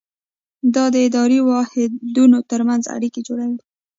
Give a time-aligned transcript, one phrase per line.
[0.75, 3.59] دا د اداري واحدونو ترمنځ اړیکې جوړوي.